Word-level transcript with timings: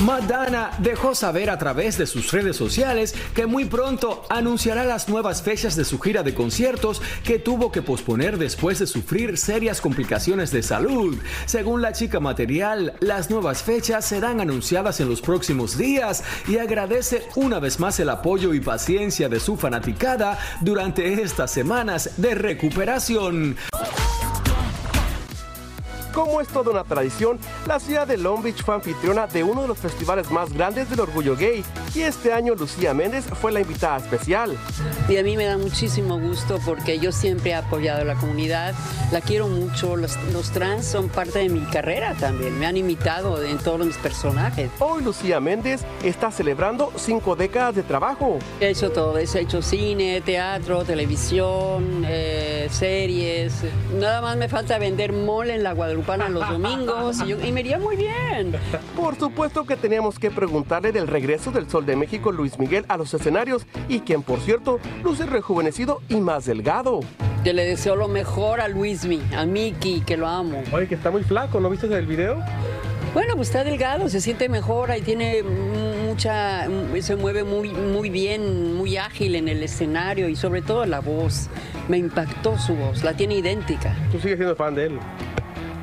Madonna 0.00 0.70
dejó 0.78 1.14
saber 1.14 1.48
a 1.48 1.58
través 1.58 1.96
de 1.96 2.06
sus 2.06 2.30
redes 2.30 2.56
sociales 2.56 3.14
que 3.34 3.46
muy 3.46 3.64
pronto 3.64 4.24
anunciará 4.28 4.84
las 4.84 5.08
nuevas 5.08 5.42
fechas 5.42 5.74
de 5.74 5.84
su 5.84 5.98
gira 5.98 6.22
de 6.22 6.34
conciertos 6.34 7.00
que 7.24 7.38
tuvo 7.38 7.72
que 7.72 7.82
posponer 7.82 8.36
después 8.38 8.78
de 8.78 8.86
sufrir 8.86 9.38
serias 9.38 9.80
complicaciones 9.80 10.50
de 10.50 10.62
salud. 10.62 11.18
Según 11.46 11.80
la 11.80 11.92
chica 11.92 12.20
material, 12.20 12.94
las 13.00 13.30
nuevas 13.30 13.62
fechas 13.62 14.04
serán 14.04 14.40
anunciadas 14.40 15.00
en 15.00 15.08
los 15.08 15.22
próximos 15.22 15.78
días 15.78 16.22
y 16.46 16.58
agradece 16.58 17.22
una 17.34 17.58
vez 17.58 17.80
más 17.80 17.98
el 17.98 18.10
apoyo 18.10 18.52
y 18.52 18.60
paciencia 18.60 19.28
de 19.28 19.40
su 19.40 19.56
fanaticada 19.56 20.38
durante 20.60 21.22
estas 21.22 21.50
semanas 21.50 22.10
de 22.18 22.34
recuperación. 22.34 23.56
Como 26.16 26.40
es 26.40 26.48
toda 26.48 26.70
una 26.70 26.82
tradición, 26.82 27.38
la 27.66 27.78
ciudad 27.78 28.06
de 28.06 28.16
Long 28.16 28.42
Beach 28.42 28.64
fue 28.64 28.74
anfitriona 28.74 29.26
de 29.26 29.44
uno 29.44 29.60
de 29.60 29.68
los 29.68 29.76
festivales 29.76 30.30
más 30.30 30.50
grandes 30.50 30.88
del 30.88 31.00
orgullo 31.00 31.36
gay 31.36 31.62
y 31.94 32.00
este 32.00 32.32
año 32.32 32.54
Lucía 32.54 32.94
Méndez 32.94 33.26
fue 33.26 33.52
la 33.52 33.60
invitada 33.60 33.98
especial. 33.98 34.56
Y 35.10 35.18
a 35.18 35.22
mí 35.22 35.36
me 35.36 35.44
da 35.44 35.58
muchísimo 35.58 36.18
gusto 36.18 36.58
porque 36.64 36.98
yo 36.98 37.12
siempre 37.12 37.50
he 37.50 37.54
apoyado 37.54 38.00
a 38.00 38.04
la 38.06 38.14
comunidad, 38.14 38.74
la 39.12 39.20
quiero 39.20 39.48
mucho, 39.48 39.94
los, 39.94 40.16
los 40.32 40.52
trans 40.52 40.86
son 40.86 41.10
parte 41.10 41.40
de 41.40 41.50
mi 41.50 41.60
carrera 41.66 42.14
también, 42.18 42.58
me 42.58 42.64
han 42.64 42.78
imitado 42.78 43.42
en 43.42 43.58
todos 43.58 43.84
mis 43.84 43.98
personajes. 43.98 44.70
Hoy 44.78 45.04
Lucía 45.04 45.38
Méndez 45.38 45.82
está 46.02 46.30
celebrando 46.30 46.94
cinco 46.96 47.36
décadas 47.36 47.74
de 47.74 47.82
trabajo. 47.82 48.38
He 48.58 48.70
hecho 48.70 48.90
todo, 48.90 49.18
he 49.18 49.24
hecho 49.24 49.60
cine, 49.60 50.22
teatro, 50.22 50.82
televisión, 50.82 52.06
eh, 52.08 52.68
series, 52.70 53.52
nada 53.92 54.22
más 54.22 54.38
me 54.38 54.48
falta 54.48 54.78
vender 54.78 55.12
mole 55.12 55.54
en 55.54 55.62
la 55.62 55.74
Guadalupe 55.74 56.05
los 56.06 56.48
domingos 56.48 57.20
y, 57.24 57.28
yo- 57.28 57.40
y 57.44 57.52
me 57.52 57.60
iría 57.60 57.78
muy 57.78 57.96
bien. 57.96 58.54
Por 58.96 59.16
supuesto 59.16 59.64
que 59.64 59.76
teníamos 59.76 60.18
que 60.18 60.30
preguntarle 60.30 60.92
del 60.92 61.06
regreso 61.08 61.50
del 61.50 61.68
Sol 61.68 61.84
de 61.84 61.96
México 61.96 62.30
Luis 62.32 62.58
Miguel 62.58 62.84
a 62.88 62.96
los 62.96 63.12
escenarios 63.12 63.66
y 63.88 64.00
quien 64.00 64.22
por 64.22 64.40
cierto 64.40 64.78
luce 65.02 65.26
rejuvenecido 65.26 66.00
y 66.08 66.16
más 66.16 66.44
delgado. 66.46 67.00
Yo 67.44 67.52
le 67.52 67.64
deseo 67.64 67.96
lo 67.96 68.08
mejor 68.08 68.60
a 68.60 68.68
Luismi, 68.68 69.20
a 69.36 69.44
Miki, 69.46 70.00
que 70.00 70.16
lo 70.16 70.26
amo. 70.26 70.62
Oye, 70.72 70.86
que 70.88 70.94
está 70.94 71.10
muy 71.10 71.22
flaco, 71.24 71.60
¿no 71.60 71.68
viste 71.70 71.86
el 71.86 72.06
video? 72.06 72.42
Bueno, 73.14 73.34
pues 73.34 73.48
está 73.48 73.64
delgado, 73.64 74.08
se 74.10 74.20
siente 74.20 74.48
mejor, 74.48 74.90
ahí 74.90 75.00
tiene 75.00 75.42
mucha, 75.42 76.66
se 77.00 77.16
mueve 77.16 77.44
muy, 77.44 77.70
muy 77.70 78.10
bien, 78.10 78.74
muy 78.74 78.96
ágil 78.98 79.36
en 79.36 79.48
el 79.48 79.62
escenario 79.62 80.28
y 80.28 80.36
sobre 80.36 80.60
todo 80.60 80.84
la 80.86 81.00
voz. 81.00 81.48
Me 81.88 81.96
impactó 81.98 82.58
su 82.58 82.74
voz, 82.74 83.04
la 83.04 83.14
tiene 83.14 83.36
idéntica. 83.36 83.94
Tú 84.12 84.18
sigues 84.18 84.36
siendo 84.36 84.54
fan 84.56 84.74
de 84.74 84.86
él. 84.86 84.98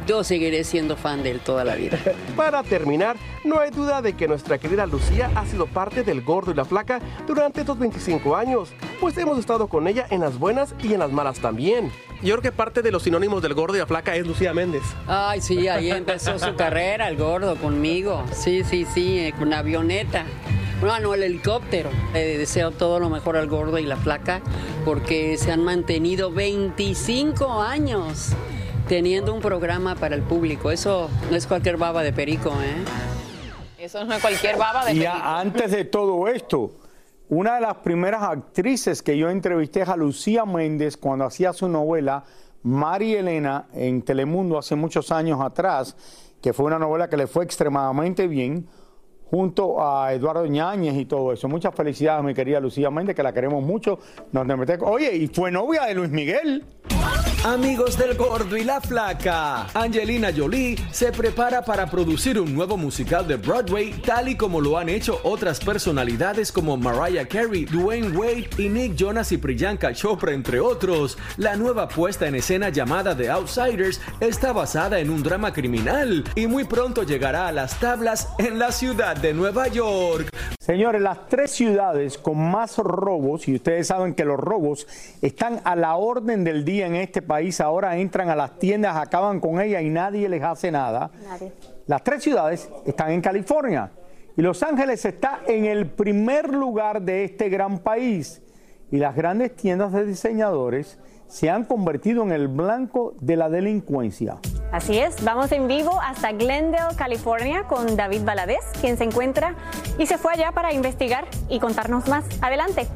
Yo 0.05 0.23
seguiré 0.23 0.65
siendo 0.65 0.97
fan 0.97 1.23
de 1.23 1.31
él 1.31 1.39
toda 1.39 1.63
la 1.63 1.75
vida. 1.75 1.97
Para 2.35 2.61
terminar, 2.63 3.15
no 3.45 3.59
hay 3.59 3.71
duda 3.71 4.01
de 4.01 4.13
que 4.13 4.27
nuestra 4.27 4.57
querida 4.57 4.85
Lucía 4.85 5.31
ha 5.35 5.45
sido 5.45 5.65
parte 5.65 6.03
del 6.03 6.21
gordo 6.21 6.51
y 6.51 6.55
la 6.55 6.65
flaca 6.65 6.99
durante 7.25 7.61
estos 7.61 7.79
25 7.79 8.35
años, 8.35 8.69
pues 8.99 9.17
hemos 9.17 9.37
estado 9.37 9.67
con 9.67 9.87
ella 9.87 10.05
en 10.09 10.19
las 10.19 10.37
buenas 10.37 10.75
y 10.83 10.93
en 10.93 10.99
las 10.99 11.11
malas 11.11 11.39
también. 11.39 11.89
Yo 12.21 12.35
creo 12.35 12.41
que 12.41 12.51
parte 12.51 12.81
de 12.81 12.91
los 12.91 13.03
sinónimos 13.03 13.41
del 13.41 13.53
gordo 13.53 13.75
y 13.75 13.79
la 13.79 13.85
flaca 13.85 14.15
es 14.15 14.27
Lucía 14.27 14.53
Méndez. 14.53 14.83
Ay, 15.07 15.41
sí, 15.41 15.67
ahí 15.67 15.91
empezó 15.91 16.37
su 16.37 16.55
carrera, 16.55 17.07
el 17.07 17.17
gordo, 17.17 17.55
conmigo. 17.55 18.23
Sí, 18.33 18.63
sí, 18.63 18.85
sí, 18.85 19.19
eh, 19.19 19.33
con 19.33 19.49
una 19.49 19.59
avioneta. 19.59 20.25
No, 20.81 20.99
no, 20.99 21.13
el 21.13 21.23
helicóptero. 21.23 21.89
Le 22.13 22.37
deseo 22.37 22.71
todo 22.71 22.99
lo 22.99 23.09
mejor 23.09 23.37
al 23.37 23.47
gordo 23.47 23.77
y 23.77 23.83
la 23.83 23.97
flaca 23.97 24.41
porque 24.83 25.37
se 25.37 25.51
han 25.51 25.63
mantenido 25.63 26.31
25 26.31 27.61
años 27.61 28.35
teniendo 28.87 29.33
un 29.33 29.41
programa 29.41 29.95
para 29.95 30.15
el 30.15 30.21
público. 30.21 30.71
Eso 30.71 31.09
no 31.29 31.35
es 31.35 31.47
cualquier 31.47 31.77
baba 31.77 32.03
de 32.03 32.13
perico, 32.13 32.49
¿eh? 32.51 32.75
Eso 33.77 34.03
no 34.05 34.13
es 34.13 34.21
cualquier 34.21 34.57
baba 34.57 34.85
de 34.85 34.93
Y 34.93 34.99
perico. 34.99 35.13
a- 35.15 35.39
antes 35.39 35.71
de 35.71 35.85
todo 35.85 36.27
esto, 36.27 36.71
una 37.29 37.55
de 37.55 37.61
las 37.61 37.75
primeras 37.77 38.21
actrices 38.23 39.01
que 39.01 39.17
yo 39.17 39.29
entrevisté 39.29 39.81
es 39.81 39.89
a 39.89 39.95
Lucía 39.97 40.45
Méndez 40.45 40.97
cuando 40.97 41.25
hacía 41.25 41.53
su 41.53 41.67
novela 41.67 42.23
Mari 42.63 43.15
Elena 43.15 43.65
en 43.73 44.01
Telemundo 44.03 44.57
hace 44.57 44.75
muchos 44.75 45.11
años 45.11 45.41
atrás, 45.41 45.95
que 46.41 46.53
fue 46.53 46.65
una 46.65 46.79
novela 46.79 47.09
que 47.09 47.17
le 47.17 47.27
fue 47.27 47.43
extremadamente 47.43 48.27
bien, 48.27 48.67
junto 49.29 49.81
a 49.85 50.13
Eduardo 50.13 50.45
Ñáñez 50.45 50.95
y 50.95 51.05
todo 51.05 51.33
eso. 51.33 51.47
Muchas 51.49 51.73
felicidades, 51.73 52.23
mi 52.23 52.33
querida 52.33 52.59
Lucía 52.59 52.91
Méndez, 52.91 53.15
que 53.15 53.23
la 53.23 53.33
queremos 53.33 53.63
mucho. 53.63 53.97
Nos 54.31 54.45
Oye, 54.83 55.15
y 55.15 55.27
fue 55.27 55.51
novia 55.51 55.83
de 55.85 55.95
Luis 55.95 56.11
Miguel. 56.11 56.63
Amigos 57.45 57.97
del 57.97 58.15
Gordo 58.15 58.55
y 58.55 58.63
la 58.63 58.79
Flaca, 58.79 59.67
Angelina 59.73 60.29
Jolie 60.33 60.77
se 60.91 61.11
prepara 61.11 61.61
para 61.61 61.87
producir 61.87 62.39
un 62.39 62.55
nuevo 62.55 62.77
musical 62.77 63.27
de 63.27 63.35
Broadway, 63.35 63.91
tal 63.99 64.29
y 64.29 64.37
como 64.37 64.61
lo 64.61 64.77
han 64.77 64.87
hecho 64.87 65.19
otras 65.23 65.59
personalidades 65.59 66.53
como 66.53 66.77
Mariah 66.77 67.27
Carey, 67.27 67.65
Dwayne 67.65 68.17
Wade 68.17 68.49
y 68.57 68.69
Nick 68.69 68.95
Jonas 68.95 69.33
y 69.33 69.37
Priyanka 69.37 69.91
Chopra, 69.91 70.31
entre 70.31 70.61
otros. 70.61 71.17
La 71.35 71.57
nueva 71.57 71.89
puesta 71.89 72.29
en 72.29 72.35
escena 72.35 72.69
llamada 72.69 73.13
The 73.13 73.29
Outsiders 73.29 73.99
está 74.21 74.53
basada 74.53 74.99
en 74.99 75.09
un 75.09 75.21
drama 75.21 75.51
criminal 75.51 76.23
y 76.35 76.47
muy 76.47 76.63
pronto 76.63 77.03
llegará 77.03 77.49
a 77.49 77.51
las 77.51 77.77
tablas 77.77 78.29
en 78.37 78.57
la 78.57 78.71
ciudad 78.71 79.17
de 79.17 79.33
Nueva 79.33 79.67
York. 79.67 80.29
Señores, 80.59 81.01
las 81.01 81.27
tres 81.27 81.51
ciudades 81.51 82.17
con 82.17 82.37
más 82.37 82.77
robos, 82.77 83.49
y 83.49 83.55
ustedes 83.55 83.87
saben 83.87 84.13
que 84.15 84.23
los 84.23 84.39
robos 84.39 84.87
están 85.21 85.59
a 85.65 85.75
la 85.75 85.97
orden 85.97 86.45
del 86.45 86.63
día 86.63 86.87
en 86.87 86.95
este 86.95 87.21
país, 87.21 87.32
ahora 87.59 87.97
entran 87.97 88.29
a 88.29 88.35
las 88.35 88.57
tiendas, 88.59 88.95
acaban 88.95 89.39
con 89.39 89.59
ellas 89.61 89.81
y 89.83 89.89
nadie 89.89 90.29
les 90.29 90.43
hace 90.43 90.71
nada. 90.71 91.11
Las 91.87 92.03
tres 92.03 92.23
ciudades 92.23 92.69
están 92.85 93.11
en 93.11 93.21
California 93.21 93.91
y 94.35 94.41
Los 94.41 94.63
Ángeles 94.63 95.05
está 95.05 95.41
en 95.47 95.65
el 95.65 95.87
primer 95.87 96.49
lugar 96.49 97.01
de 97.01 97.23
este 97.23 97.49
gran 97.49 97.79
país. 97.79 98.41
Y 98.91 98.97
las 98.97 99.15
grandes 99.15 99.55
tiendas 99.55 99.91
de 99.91 100.05
diseñadores 100.05 100.99
se 101.27 101.49
han 101.49 101.63
convertido 101.63 102.21
en 102.21 102.31
el 102.31 102.47
blanco 102.47 103.15
de 103.19 103.35
la 103.35 103.49
delincuencia. 103.49 104.37
Así 104.71 104.99
es, 104.99 105.23
vamos 105.23 105.51
en 105.51 105.67
vivo 105.67 105.99
hasta 106.01 106.31
Glendale, 106.31 106.95
California, 106.95 107.63
con 107.67 107.95
David 107.95 108.23
Valadez, 108.23 108.63
quien 108.81 108.97
se 108.97 109.05
encuentra 109.05 109.55
y 109.97 110.05
se 110.05 110.17
fue 110.17 110.33
allá 110.33 110.51
para 110.51 110.73
investigar 110.73 111.25
y 111.49 111.59
contarnos 111.59 112.07
más. 112.07 112.25
Adelante. 112.41 112.87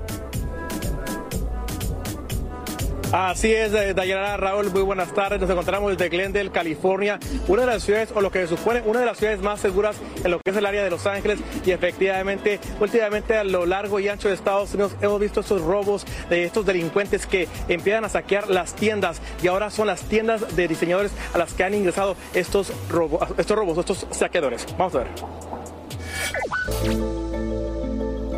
Así 3.13 3.53
es, 3.53 3.73
eh, 3.73 3.93
Dayanara 3.93 4.35
Raúl, 4.35 4.69
muy 4.71 4.81
buenas 4.81 5.13
tardes. 5.13 5.39
Nos 5.39 5.49
encontramos 5.49 5.91
desde 5.95 6.09
Glendale, 6.09 6.51
California, 6.51 7.17
una 7.47 7.61
de 7.61 7.67
las 7.67 7.83
ciudades, 7.83 8.09
o 8.13 8.19
lo 8.19 8.29
que 8.31 8.41
se 8.45 8.47
supone, 8.57 8.81
una 8.85 8.99
de 8.99 9.05
las 9.05 9.17
ciudades 9.17 9.41
más 9.41 9.61
seguras 9.61 9.95
en 10.25 10.31
lo 10.31 10.39
que 10.39 10.51
es 10.51 10.57
el 10.57 10.65
área 10.65 10.83
de 10.83 10.89
Los 10.89 11.05
Ángeles. 11.07 11.39
Y 11.65 11.71
efectivamente, 11.71 12.59
últimamente 12.81 13.37
a 13.37 13.45
lo 13.45 13.65
largo 13.65 14.01
y 14.01 14.09
ancho 14.09 14.27
de 14.27 14.33
Estados 14.33 14.73
Unidos 14.73 14.93
hemos 15.01 15.21
visto 15.21 15.39
estos 15.39 15.61
robos 15.61 16.05
de 16.29 16.43
estos 16.43 16.65
delincuentes 16.65 17.25
que 17.25 17.47
empiezan 17.69 18.03
a 18.03 18.09
saquear 18.09 18.49
las 18.49 18.73
tiendas. 18.75 19.21
Y 19.41 19.47
ahora 19.47 19.69
son 19.69 19.87
las 19.87 20.01
tiendas 20.01 20.57
de 20.57 20.67
diseñadores 20.67 21.13
a 21.33 21.37
las 21.37 21.53
que 21.53 21.63
han 21.63 21.73
ingresado 21.73 22.17
estos, 22.33 22.73
robo- 22.89 23.25
estos 23.37 23.57
robos, 23.57 23.77
estos 23.77 24.05
saqueadores. 24.11 24.65
Vamos 24.77 24.95
a 24.95 24.97
ver. 24.99 25.07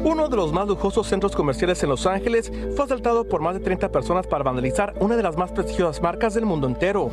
Uno 0.03 0.29
de 0.29 0.37
los 0.37 0.53
más 0.53 0.65
lujosos 0.65 1.07
centros 1.07 1.35
comerciales 1.35 1.83
en 1.83 1.89
Los 1.89 2.05
Ángeles 2.05 2.49
fue 2.73 2.85
asaltado 2.85 3.27
por 3.27 3.41
más 3.41 3.53
de 3.53 3.59
30 3.59 3.91
personas 3.91 4.25
para 4.25 4.45
vandalizar 4.45 4.93
una 5.01 5.17
de 5.17 5.23
las 5.23 5.35
más 5.35 5.51
prestigiosas 5.51 6.01
marcas 6.01 6.33
del 6.33 6.45
mundo 6.45 6.67
entero. 6.67 7.09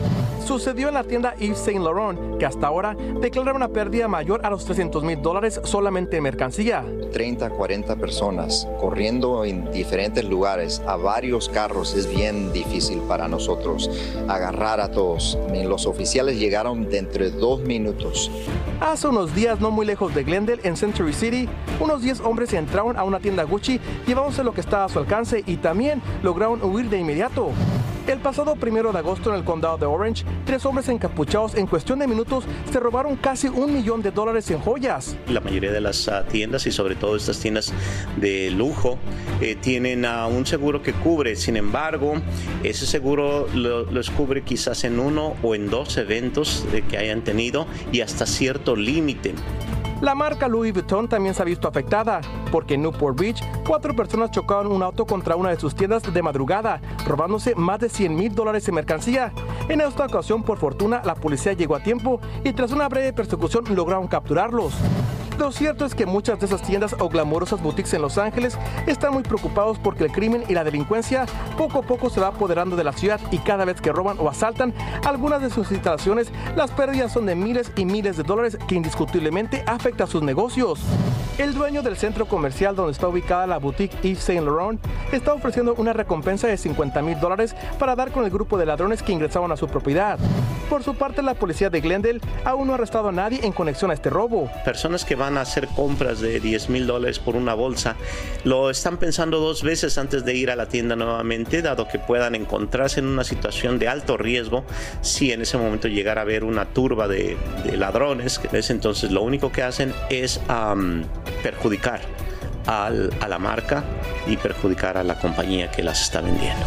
Sucedió 0.46 0.87
en 0.87 0.94
la 0.94 1.02
tienda 1.02 1.34
Yves 1.34 1.58
Saint 1.58 1.82
Laurent, 1.82 2.38
que 2.38 2.46
hasta 2.46 2.69
ahora 2.69 2.96
declara 3.20 3.55
una 3.55 3.69
pérdida 3.69 4.06
mayor 4.06 4.46
a 4.46 4.50
los 4.50 4.64
300 4.64 5.02
mil 5.02 5.20
dólares 5.20 5.61
solamente 5.64 6.19
en 6.19 6.22
mercancía. 6.22 6.84
30, 7.12 7.50
40 7.50 7.96
personas 7.96 8.69
corriendo 8.78 9.44
en 9.44 9.69
diferentes 9.72 10.25
lugares 10.25 10.81
a 10.87 10.96
varios 10.96 11.49
carros 11.49 11.94
es 11.94 12.08
bien 12.08 12.52
difícil 12.52 13.00
para 13.08 13.26
nosotros 13.26 13.90
agarrar 14.28 14.81
a 14.81 14.93
todos. 14.93 15.37
Los 15.52 15.87
oficiales 15.87 16.38
llegaron 16.38 16.88
dentro 16.88 17.25
de 17.25 17.32
dos 17.32 17.61
minutos. 17.62 18.31
Hace 18.81 19.08
unos 19.08 19.34
días, 19.34 19.58
no 19.58 19.70
muy 19.70 19.87
lejos 19.87 20.14
de 20.14 20.22
Glendale, 20.22 20.61
en 20.62 20.76
Century 20.76 21.12
City, 21.12 21.49
unos 21.81 22.02
10 22.02 22.20
hombres 22.20 22.52
entraron 22.52 22.75
a 22.78 23.05
una 23.05 23.20
tienda 23.20 23.44
Gucci 23.44 23.81
llevándose 24.06 24.44
lo 24.44 24.52
que 24.52 24.61
estaba 24.61 24.84
a 24.84 24.88
su 24.88 24.99
alcance 24.99 25.43
y 25.46 25.56
también 25.56 26.02
lograron 26.23 26.62
huir 26.62 26.88
de 26.90 26.99
inmediato. 26.99 27.50
El 28.06 28.19
pasado 28.20 28.55
primero 28.55 28.93
de 28.93 29.00
agosto 29.00 29.31
en 29.31 29.37
el 29.37 29.44
condado 29.44 29.78
de 29.78 29.87
Orange, 29.87 30.25
tres 30.44 30.64
hombres 30.64 30.88
encapuchados 30.88 31.56
en 31.56 31.67
cuestión 31.67 31.99
de 31.99 32.06
minutos 32.06 32.44
se 32.70 32.78
robaron 32.78 33.17
casi 33.17 33.49
un 33.49 33.75
millón 33.75 34.00
de 34.00 34.12
dólares 34.12 34.49
en 34.52 34.61
joyas. 34.61 35.17
La 35.26 35.40
mayoría 35.40 35.73
de 35.73 35.81
las 35.81 36.06
uh, 36.06 36.23
tiendas 36.31 36.69
y 36.69 36.70
sobre 36.70 36.94
todo 36.94 37.17
estas 37.17 37.40
tiendas 37.40 37.73
de 38.17 38.52
lujo 38.52 38.96
eh, 39.40 39.56
tienen 39.56 40.05
un 40.06 40.46
seguro 40.46 40.82
que 40.82 40.93
cubre, 40.93 41.34
sin 41.34 41.56
embargo, 41.56 42.14
ese 42.62 42.87
seguro 42.87 43.49
lo, 43.55 43.90
los 43.90 44.11
cubre 44.11 44.43
quizás 44.43 44.84
en 44.84 45.00
uno 45.00 45.34
o 45.43 45.56
en 45.56 45.69
dos 45.69 45.96
eventos 45.96 46.64
que 46.88 46.99
hayan 46.99 47.23
tenido 47.23 47.67
y 47.90 48.02
hasta 48.02 48.25
cierto 48.25 48.76
límite. 48.76 49.34
La 50.02 50.14
marca 50.14 50.46
Louis 50.46 50.75
Vuitton 50.75 51.08
también 51.08 51.34
se 51.34 51.40
ha 51.40 51.44
visto 51.46 51.66
afectada, 51.66 52.20
porque 52.52 52.75
en 52.75 52.82
Newport 52.82 53.19
Beach, 53.19 53.43
cuatro 53.66 53.96
personas 53.96 54.31
chocaron 54.31 54.70
un 54.70 54.82
auto 54.82 55.06
contra 55.06 55.37
una 55.37 55.48
de 55.48 55.58
sus 55.58 55.75
tiendas 55.75 56.02
de 56.12 56.22
madrugada, 56.22 56.82
robándose 57.06 57.54
más 57.54 57.81
de 57.81 57.88
100 57.88 58.14
mil 58.14 58.34
dólares 58.34 58.69
en 58.69 58.75
mercancía. 58.75 59.32
En 59.70 59.81
esta 59.81 60.04
ocasión, 60.04 60.43
por 60.43 60.58
fortuna, 60.58 61.00
la 61.02 61.14
policía 61.14 61.54
llegó 61.54 61.75
a 61.76 61.82
tiempo 61.82 62.20
y 62.44 62.52
tras 62.52 62.72
una 62.72 62.90
breve 62.90 63.14
persecución 63.14 63.64
lograron 63.75 64.06
capturarlos. 64.06 64.75
Lo 65.38 65.53
cierto 65.53 65.85
es 65.85 65.94
que 65.94 66.06
muchas 66.06 66.41
de 66.41 66.47
esas 66.47 66.62
tiendas 66.62 66.97
o 66.99 67.11
glamorosas 67.11 67.62
boutiques 67.62 67.93
en 67.93 68.00
Los 68.00 68.17
Ángeles 68.17 68.56
están 68.87 69.12
muy 69.12 69.23
preocupados 69.23 69.79
porque 69.79 70.05
el 70.05 70.12
crimen 70.12 70.44
y 70.49 70.55
la 70.55 70.65
delincuencia 70.65 71.27
poco 71.59 71.81
a 71.81 71.83
poco 71.83 72.09
se 72.09 72.21
va 72.21 72.29
apoderando 72.29 72.75
de 72.75 72.85
la 72.85 72.93
ciudad 72.93 73.21
y 73.31 73.38
cada 73.38 73.67
vez 73.67 73.81
que 73.83 73.93
roban 73.93 74.19
o 74.19 74.31
asaltan 74.31 74.73
algunas 75.05 75.43
de 75.43 75.50
sus 75.50 75.71
instalaciones, 75.73 76.33
las 76.56 76.71
pérdidas 76.71 77.12
son 77.12 77.27
de 77.27 77.35
miles 77.35 77.71
y 77.77 77.85
miles 77.85 78.17
de 78.17 78.23
dólares 78.23 78.56
que 78.67 78.77
indiscutiblemente 78.77 79.62
afecta 79.67 80.05
a 80.05 80.06
sus 80.06 80.23
negocios. 80.23 80.81
El 81.37 81.53
dueño 81.53 81.83
del 81.83 81.99
centro 81.99 82.25
comercial 82.25 82.75
donde 82.75 82.93
está 82.93 83.09
ubicada 83.09 83.47
la 83.47 83.59
boutique 83.59 83.94
Yves 84.03 84.25
Saint 84.25 84.43
Laurent 84.43 84.81
está 85.12 85.35
ofreciendo 85.35 85.75
una 85.75 85.93
recompensa 85.93 86.47
de 86.47 86.56
50 86.56 87.03
mil 87.03 87.21
dólares 87.21 87.55
para 87.79 87.94
dar 87.94 88.11
con 88.11 88.25
el 88.25 88.31
grupo 88.31 88.56
de 88.56 88.65
ladrones 88.65 89.03
que 89.03 89.12
ingresaban 89.12 89.53
a 89.53 89.56
su 89.59 89.69
propiedad. 89.69 90.19
Por 90.71 90.83
su 90.83 90.94
parte, 90.94 91.23
la 91.23 91.35
policía 91.35 91.69
de 91.69 91.81
Glendale 91.81 92.21
aún 92.44 92.67
no 92.67 92.73
ha 92.73 92.77
arrestado 92.77 93.11
a 93.11 93.12
nadie 93.12 93.41
en 93.44 93.53
conexión 93.53 93.91
a 93.91 93.94
este 93.94 94.09
robo. 94.09 94.50
Personas 94.65 95.05
que 95.05 95.15
van 95.15 95.25
a 95.34 95.43
hacer 95.43 95.69
compras 95.69 96.20
de 96.20 96.40
10 96.40 96.69
mil 96.70 96.87
dólares 96.87 97.19
por 97.19 97.37
una 97.37 97.55
bolsa 97.55 97.96
lo 98.44 98.70
están 98.70 98.99
pensando 98.99 99.40
dos 99.40 99.62
veces 99.62 99.99
antes 99.99 100.25
de 100.25 100.34
ir 100.34 100.50
a 100.50 100.56
la 100.56 100.67
tienda 100.69 100.96
nuevamente, 100.96 101.62
dado 101.62 101.88
que 101.88 101.99
puedan 101.99 102.34
encontrarse 102.34 103.00
en 103.00 103.06
una 103.06 103.25
situación 103.25 103.78
de 103.78 103.88
alto 103.88 104.17
riesgo 104.17 104.64
si 105.00 105.32
en 105.32 105.43
ese 105.43 105.58
momento 105.58 105.88
llegara 105.88 106.20
a 106.20 106.25
haber 106.25 106.44
una 106.44 106.67
turba 106.67 107.08
de, 107.08 107.37
ladrones. 107.76 108.40
Entonces, 108.52 109.11
lo 109.11 109.23
único 109.23 109.50
que 109.50 109.62
hacen 109.62 109.93
es 110.08 110.40
perjudicar 111.43 112.00
a 112.67 112.90
la 112.90 113.38
marca 113.38 113.84
y 114.26 114.37
perjudicar 114.37 114.96
a 114.96 115.05
la 115.05 115.19
compañía 115.19 115.70
que 115.70 115.82
las 115.82 116.02
está 116.02 116.20
vendiendo. 116.20 116.64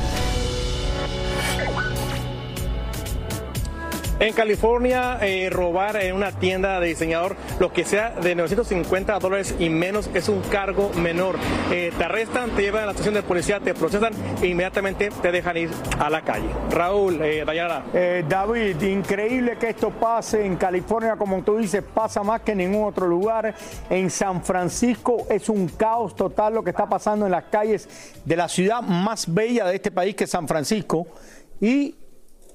En 4.19 4.33
California, 4.33 5.17
eh, 5.21 5.49
robar 5.49 5.95
en 5.95 6.13
una 6.13 6.33
tienda 6.33 6.79
de 6.81 6.87
diseñador, 6.87 7.37
lo 7.59 7.71
que 7.71 7.85
sea 7.85 8.09
de 8.09 8.35
950 8.35 9.17
dólares 9.17 9.55
y 9.59 9.69
menos, 9.69 10.09
es 10.13 10.27
un 10.27 10.41
cargo 10.41 10.91
menor. 10.95 11.37
Eh, 11.71 11.93
te 11.97 12.03
arrestan, 12.03 12.49
te 12.51 12.63
llevan 12.63 12.83
a 12.83 12.85
la 12.87 12.91
estación 12.91 13.13
de 13.13 13.23
policía, 13.23 13.61
te 13.61 13.73
procesan 13.73 14.11
e 14.41 14.47
inmediatamente 14.47 15.09
te 15.21 15.31
dejan 15.31 15.55
ir 15.55 15.69
a 15.99 16.09
la 16.09 16.21
calle. 16.21 16.47
Raúl, 16.69 17.21
eh. 17.21 17.45
Eh, 17.93 18.25
David, 18.27 18.81
increíble 18.81 19.57
que 19.57 19.69
esto 19.69 19.89
pase 19.89 20.45
en 20.45 20.57
California, 20.57 21.15
como 21.15 21.41
tú 21.41 21.57
dices, 21.57 21.81
pasa 21.81 22.21
más 22.21 22.41
que 22.41 22.51
en 22.51 22.57
ningún 22.57 22.87
otro 22.87 23.07
lugar. 23.07 23.55
En 23.89 24.09
San 24.09 24.43
Francisco 24.43 25.27
es 25.29 25.47
un 25.47 25.69
caos 25.69 26.15
total 26.15 26.55
lo 26.55 26.63
que 26.63 26.71
está 26.71 26.87
pasando 26.87 27.25
en 27.25 27.31
las 27.31 27.45
calles 27.45 27.87
de 28.25 28.35
la 28.35 28.49
ciudad 28.49 28.81
más 28.81 29.33
bella 29.33 29.65
de 29.65 29.75
este 29.75 29.91
país, 29.91 30.15
que 30.15 30.25
es 30.25 30.29
San 30.29 30.47
Francisco. 30.47 31.07
Y 31.61 31.95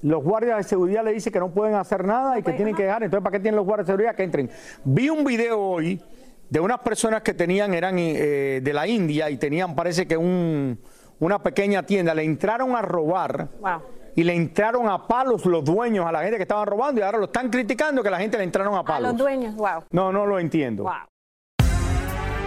los 0.05 0.23
guardias 0.23 0.57
de 0.57 0.63
seguridad 0.63 1.03
le 1.03 1.13
dicen 1.13 1.33
que 1.33 1.39
no 1.39 1.49
pueden 1.49 1.73
hacer 1.75 2.05
nada 2.05 2.37
y 2.37 2.43
que 2.43 2.53
tienen 2.53 2.75
que 2.75 2.83
dejar. 2.83 3.03
Entonces, 3.03 3.23
¿para 3.23 3.35
qué 3.35 3.39
tienen 3.39 3.55
los 3.55 3.65
guardias 3.65 3.87
de 3.87 3.93
seguridad 3.93 4.15
que 4.15 4.21
entren? 4.23 4.51
Vi 4.83 5.09
un 5.09 5.23
video 5.23 5.59
hoy 5.59 5.99
de 6.47 6.59
unas 6.59 6.77
personas 6.79 7.23
que 7.23 7.33
tenían, 7.33 7.73
eran 7.73 7.95
eh, 7.97 8.61
de 8.63 8.73
la 8.73 8.85
India 8.85 9.31
y 9.31 9.37
tenían, 9.37 9.73
parece 9.73 10.07
que 10.07 10.15
un, 10.15 10.79
una 11.19 11.41
pequeña 11.41 11.81
tienda. 11.83 12.13
Le 12.13 12.23
entraron 12.23 12.75
a 12.75 12.83
robar. 12.83 13.47
Wow. 13.59 13.81
Y 14.15 14.23
le 14.23 14.35
entraron 14.35 14.87
a 14.87 15.07
palos 15.07 15.43
los 15.45 15.65
dueños 15.65 16.05
a 16.05 16.11
la 16.11 16.21
gente 16.21 16.37
que 16.37 16.43
estaban 16.43 16.67
robando 16.67 17.01
y 17.01 17.03
ahora 17.03 17.17
lo 17.17 17.25
están 17.25 17.49
criticando 17.49 18.03
que 18.03 18.11
la 18.11 18.19
gente 18.19 18.37
le 18.37 18.43
entraron 18.43 18.75
a 18.75 18.79
A 18.79 18.83
palos. 18.85 19.09
los 19.09 19.17
dueños, 19.17 19.55
wow. 19.55 19.85
No, 19.89 20.11
no 20.11 20.27
lo 20.27 20.37
entiendo. 20.37 20.83
Wow. 20.83 20.93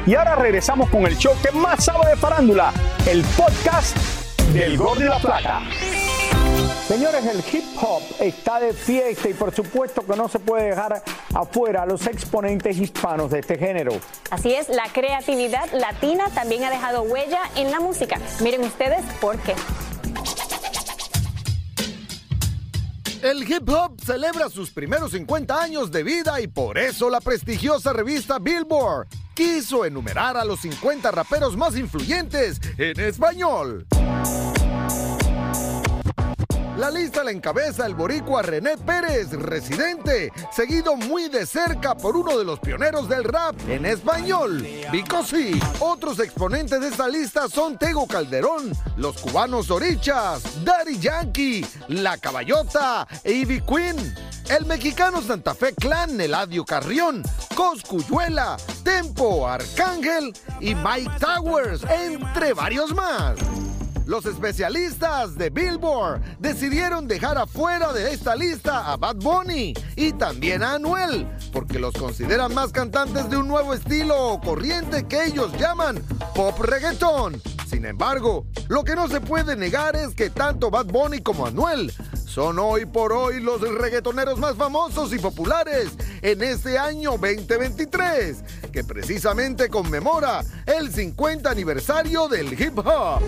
Y 0.06 0.14
ahora 0.14 0.36
regresamos 0.36 0.88
con 0.90 1.02
el 1.02 1.16
show 1.16 1.32
que 1.42 1.50
más 1.58 1.84
sabe 1.84 2.08
de 2.10 2.16
farándula, 2.16 2.72
el 3.10 3.22
podcast 3.36 3.96
del 4.54 4.78
Gol 4.78 5.00
de 5.00 5.04
la 5.06 5.18
Plata. 5.18 5.62
Señores, 6.86 7.24
el 7.26 7.38
hip 7.38 7.64
hop 7.80 8.02
está 8.18 8.60
de 8.60 8.72
fiesta 8.72 9.28
y 9.28 9.34
por 9.34 9.54
supuesto 9.54 10.06
que 10.06 10.16
no 10.16 10.28
se 10.28 10.38
puede 10.38 10.70
dejar 10.70 11.02
afuera 11.34 11.82
a 11.82 11.86
los 11.86 12.06
exponentes 12.06 12.78
hispanos 12.78 13.30
de 13.30 13.40
este 13.40 13.58
género. 13.58 13.92
Así 14.30 14.54
es, 14.54 14.68
la 14.68 14.84
creatividad 14.92 15.70
latina 15.72 16.30
también 16.34 16.64
ha 16.64 16.70
dejado 16.70 17.02
huella 17.02 17.40
en 17.56 17.70
la 17.70 17.80
música. 17.80 18.18
Miren 18.40 18.62
ustedes 18.62 19.04
por 19.20 19.38
qué. 19.38 19.54
El 23.22 23.42
hip 23.50 23.68
hop 23.68 24.00
celebra 24.04 24.48
sus 24.48 24.70
primeros 24.70 25.10
50 25.10 25.60
años 25.60 25.90
de 25.90 26.04
vida 26.04 26.40
y 26.40 26.46
por 26.46 26.78
eso 26.78 27.10
la 27.10 27.20
prestigiosa 27.20 27.92
revista 27.92 28.38
Billboard 28.38 29.08
quiso 29.34 29.84
enumerar 29.84 30.36
a 30.36 30.44
los 30.44 30.60
50 30.60 31.10
raperos 31.10 31.56
más 31.56 31.76
influyentes 31.76 32.60
en 32.78 32.98
español. 33.00 33.86
La 36.78 36.92
lista 36.92 37.24
la 37.24 37.32
encabeza 37.32 37.86
el 37.86 37.96
boricua 37.96 38.40
René 38.40 38.76
Pérez, 38.76 39.32
residente, 39.32 40.32
seguido 40.54 40.94
muy 40.94 41.28
de 41.28 41.44
cerca 41.44 41.96
por 41.96 42.16
uno 42.16 42.38
de 42.38 42.44
los 42.44 42.60
pioneros 42.60 43.08
del 43.08 43.24
rap 43.24 43.56
en 43.68 43.84
español, 43.84 44.64
Vico 44.92 45.24
sí. 45.24 45.58
Otros 45.80 46.20
exponentes 46.20 46.80
de 46.80 46.86
esta 46.86 47.08
lista 47.08 47.48
son 47.48 47.76
Tego 47.78 48.06
Calderón, 48.06 48.70
los 48.96 49.20
cubanos 49.20 49.72
Orichas, 49.72 50.64
Daddy 50.64 51.00
Yankee, 51.00 51.66
La 51.88 52.16
Caballota 52.16 53.08
e 53.24 53.32
Ivy 53.32 53.60
Queen. 53.62 54.14
El 54.48 54.64
mexicano 54.64 55.20
Santa 55.20 55.56
Fe 55.56 55.74
Clan, 55.74 56.20
Eladio 56.20 56.64
Carrión, 56.64 57.24
Coscuyuela, 57.56 58.56
Tempo, 58.84 59.48
Arcángel 59.48 60.32
y 60.60 60.76
Mike 60.76 61.10
Towers, 61.18 61.82
entre 61.90 62.52
varios 62.52 62.94
más. 62.94 63.36
Los 64.08 64.24
especialistas 64.24 65.36
de 65.36 65.50
Billboard 65.50 66.22
decidieron 66.38 67.06
dejar 67.06 67.36
afuera 67.36 67.92
de 67.92 68.10
esta 68.10 68.34
lista 68.34 68.90
a 68.90 68.96
Bad 68.96 69.16
Bunny 69.16 69.74
y 69.96 70.14
también 70.14 70.62
a 70.62 70.76
Anuel, 70.76 71.28
porque 71.52 71.78
los 71.78 71.92
consideran 71.92 72.54
más 72.54 72.72
cantantes 72.72 73.28
de 73.28 73.36
un 73.36 73.46
nuevo 73.46 73.74
estilo 73.74 74.28
o 74.28 74.40
corriente 74.40 75.06
que 75.06 75.26
ellos 75.26 75.52
llaman 75.58 76.02
pop 76.34 76.58
reggaeton. 76.58 77.38
Sin 77.68 77.84
embargo, 77.84 78.46
lo 78.68 78.82
que 78.82 78.96
no 78.96 79.08
se 79.08 79.20
puede 79.20 79.56
negar 79.56 79.94
es 79.94 80.14
que 80.14 80.30
tanto 80.30 80.70
Bad 80.70 80.86
Bunny 80.86 81.20
como 81.20 81.44
Anuel 81.44 81.92
son 82.24 82.58
hoy 82.58 82.86
por 82.86 83.12
hoy 83.12 83.40
los 83.40 83.60
reggaetoneros 83.60 84.38
más 84.38 84.56
famosos 84.56 85.12
y 85.12 85.18
populares 85.18 85.90
en 86.22 86.42
este 86.42 86.78
año 86.78 87.10
2023, 87.10 88.42
que 88.72 88.84
precisamente 88.84 89.68
conmemora 89.68 90.42
el 90.64 90.90
50 90.90 91.50
aniversario 91.50 92.26
del 92.26 92.58
hip 92.58 92.78
hop. 92.78 93.22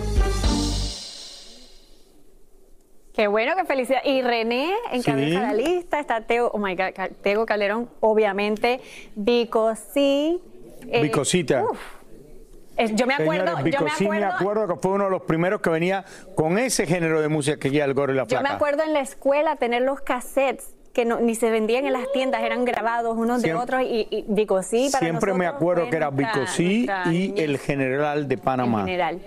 Qué 3.13 3.27
bueno, 3.27 3.53
qué 3.57 3.65
felicidad. 3.65 3.99
Y 4.05 4.21
René 4.21 4.71
encabeza 4.91 5.27
Sí. 5.27 5.33
la 5.33 5.53
lista, 5.53 5.99
está 5.99 6.21
Teo, 6.21 6.49
oh 6.53 6.57
my 6.57 6.75
God, 6.75 7.11
Tego 7.21 7.45
Calderón, 7.45 7.89
obviamente, 7.99 8.79
Vico 9.15 9.73
sí. 9.75 10.39
eh, 10.89 11.01
Vicosita. 11.01 11.63
uf. 11.63 11.79
Yo 12.95 13.05
me 13.05 13.13
acuerdo, 13.13 13.57
Señores, 13.57 13.75
yo 13.75 13.81
me 13.85 13.91
sí 13.91 14.07
me 14.07 14.23
acuerdo, 14.23 14.35
acuerdo 14.63 14.67
que 14.75 14.81
fue 14.81 14.91
uno 14.93 15.03
de 15.03 15.09
los 15.11 15.21
primeros 15.23 15.61
que 15.61 15.69
venía 15.69 16.03
con 16.35 16.57
ese 16.57 16.87
género 16.87 17.21
de 17.21 17.27
música 17.27 17.57
que 17.57 17.69
ya 17.69 17.83
el 17.85 17.93
gorro 17.93 18.13
y 18.13 18.15
la 18.15 18.23
yo 18.23 18.29
flaca. 18.29 18.43
me 18.49 18.55
acuerdo 18.55 18.83
en 18.83 18.93
la 18.93 19.01
escuela 19.01 19.55
tener 19.57 19.83
los 19.83 20.01
cassettes 20.01 20.73
que 20.93 21.05
no, 21.05 21.19
ni 21.19 21.35
se 21.35 21.51
vendían 21.51 21.85
en 21.85 21.93
las 21.93 22.11
tiendas, 22.11 22.41
eran 22.41 22.65
grabados 22.65 23.15
unos 23.17 23.41
de 23.43 23.53
otros 23.53 23.81
y, 23.83 24.07
y 24.09 24.25
Vico 24.29 24.63
sí 24.63 24.89
para 24.91 25.05
Siempre 25.05 25.33
me 25.33 25.45
acuerdo 25.45 25.89
que 25.89 25.95
era 25.97 26.09
nuestra- 26.09 26.33
Vico 26.41 26.51
sí 26.51 26.85
nuestra 26.87 27.03
y 27.13 27.27
niñez 27.29 27.39
el 27.43 27.57
general 27.59 28.27
de 28.27 28.37
Panamá. 28.37 28.79
general. 28.85 29.19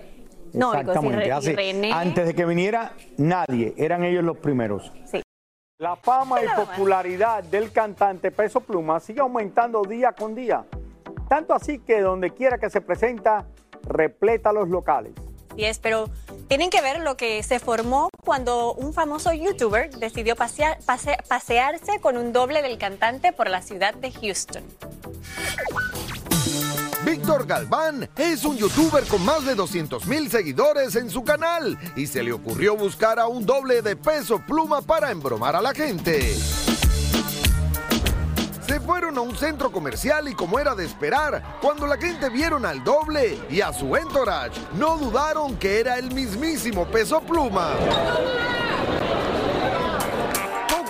No, 0.55 0.73
Exactamente. 0.75 1.27
Y 1.51 1.55
René. 1.55 1.93
antes 1.93 2.27
de 2.27 2.35
que 2.35 2.45
viniera 2.47 2.93
nadie, 3.17 3.75
eran 3.77 4.05
ellos 4.05 4.25
los 4.25 4.37
primeros. 4.39 4.93
Sí. 5.05 5.21
La 5.79 5.97
fama 5.97 6.41
y 6.43 6.47
popularidad 6.55 7.43
del 7.43 7.73
cantante 7.73 8.31
Peso 8.31 8.61
Pluma 8.61 9.01
sigue 9.01 9.21
aumentando 9.21 9.83
día 9.83 10.13
con 10.13 10.35
día. 10.35 10.65
Tanto 11.29 11.53
así 11.55 11.81
que 11.81 12.01
donde 12.01 12.31
quiera 12.31 12.59
que 12.59 12.71
se 12.71 12.81
presenta, 12.81 13.45
repleta 13.83 14.53
los 14.53 14.69
locales. 14.69 15.13
Así 15.51 15.65
es, 15.65 15.79
pero 15.79 16.09
tienen 16.49 16.71
que 16.71 16.81
ver 16.81 17.01
lo 17.01 17.17
que 17.17 17.43
se 17.43 17.59
formó 17.59 18.09
cuando 18.25 18.75
un 18.75 18.93
famoso 18.93 19.33
youtuber 19.33 19.91
decidió 19.91 20.37
pasear- 20.37 20.79
pase- 20.85 21.17
pasearse 21.29 22.01
con 22.01 22.17
un 22.17 22.33
doble 22.33 22.63
del 22.63 22.79
cantante 22.79 23.33
por 23.33 23.49
la 23.49 23.61
ciudad 23.63 23.95
de 23.95 24.11
Houston. 24.13 24.63
Víctor 27.25 27.47
Galván 27.47 28.11
es 28.19 28.45
un 28.45 28.59
youtuber 28.59 29.03
con 29.05 29.25
más 29.25 29.47
de 29.47 29.55
200 29.55 30.05
mil 30.05 30.31
seguidores 30.31 30.95
en 30.95 31.09
su 31.09 31.25
canal 31.25 31.79
y 31.97 32.07
se 32.07 32.23
le 32.23 32.35
ocurrió 32.35 32.77
buscar 32.77 33.19
a 33.19 33.29
un 33.29 33.47
doble 33.47 33.81
de 33.81 33.97
peso 33.97 34.41
pluma 34.41 34.83
para 34.83 35.11
embromar 35.11 35.57
a 35.57 35.63
la 35.63 35.73
gente. 35.73 36.35
Se 38.67 38.79
fueron 38.79 39.17
a 39.17 39.23
un 39.23 39.35
centro 39.37 39.73
comercial 39.73 40.29
y 40.29 40.35
como 40.35 40.59
era 40.59 40.75
de 40.75 40.85
esperar, 40.85 41.43
cuando 41.63 41.87
la 41.87 41.97
gente 41.97 42.29
vieron 42.29 42.67
al 42.67 42.85
doble 42.85 43.39
y 43.49 43.63
a 43.63 43.73
su 43.73 43.97
entourage, 43.97 44.61
no 44.75 44.99
dudaron 44.99 45.57
que 45.57 45.81
era 45.81 45.97
el 45.97 46.13
mismísimo 46.13 46.85
peso 46.85 47.23
pluma. 47.23 47.71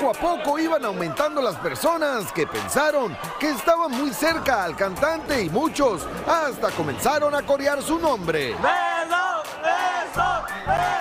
Poco 0.04 0.18
a 0.18 0.36
poco 0.36 0.58
iban 0.58 0.84
aumentando 0.84 1.40
las 1.40 1.56
personas 1.56 2.30
que 2.30 2.46
pensaron 2.46 3.16
que 3.40 3.48
estaban 3.48 3.90
muy 3.90 4.12
cerca 4.12 4.62
al 4.62 4.76
cantante 4.76 5.44
y 5.44 5.48
muchos 5.48 6.06
hasta 6.26 6.70
comenzaron 6.72 7.34
a 7.34 7.40
corear 7.40 7.80
su 7.80 7.98
nombre. 7.98 8.54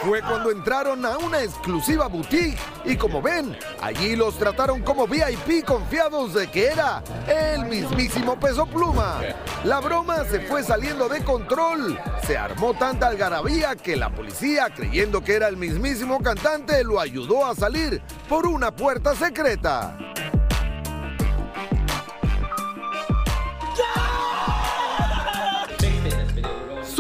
Fue 0.04 0.22
cuando 0.22 0.52
entraron 0.52 1.06
a 1.06 1.18
una 1.18 1.42
exclusiva 1.42 2.08
boutique 2.08 2.58
y 2.84 2.98
como 2.98 3.22
ven, 3.22 3.58
allí 3.82 4.16
los 4.16 4.38
trataron 4.38 4.82
como 4.82 5.08
VIP 5.08 5.64
confiados 5.66 6.34
de 6.34 6.48
que 6.48 6.68
era 6.68 7.02
el 7.28 7.66
mismísimo 7.66 8.38
peso 8.40 8.66
pluma. 8.66 9.22
La 9.64 9.80
broma 9.80 10.26
se 10.26 10.42
fue 10.42 10.62
saliendo 10.62 11.08
de 11.08 11.24
control. 11.24 11.98
Se 12.28 12.38
armó 12.38 12.74
tanta 12.74 13.08
algarabía 13.08 13.76
que 13.78 13.96
la 13.96 14.10
policía, 14.10 14.70
creyendo 14.76 15.24
que 15.24 15.36
era 15.36 15.48
el 15.48 15.56
mismísimo 15.56 16.22
cantante, 16.22 16.84
lo 16.84 17.00
ayudó 17.00 17.46
a 17.46 17.56
salir 17.56 18.02
por 18.28 18.46
una 18.46 18.76
puerta 18.76 19.16
secreta. 19.16 19.98